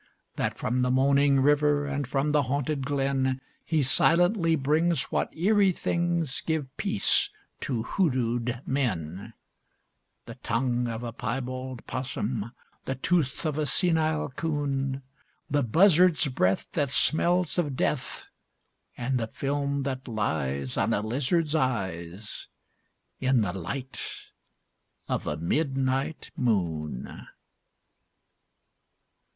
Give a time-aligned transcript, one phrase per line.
[0.35, 5.71] That from the moaning river And from the haunted glen He silently brings what eerie
[5.71, 9.33] things Give peace to hoodooed men:
[10.25, 12.51] _The tongue of a piebald 'possum,
[12.85, 15.03] The tooth of a senile 'coon,
[15.51, 18.25] The buzzard's breath that smells of death,
[18.97, 22.47] And the film that lies On a lizard's eyes
[23.19, 24.01] In the light
[25.07, 27.27] of a midnight moon!